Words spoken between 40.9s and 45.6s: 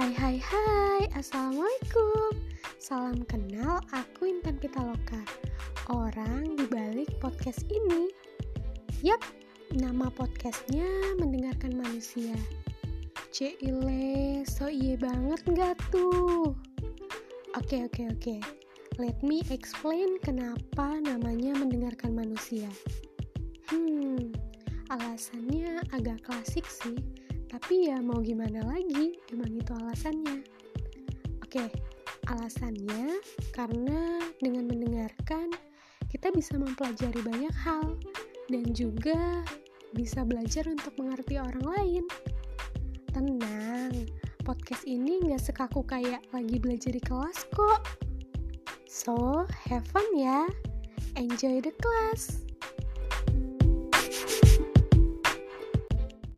mengerti orang lain. Tenang, podcast ini nggak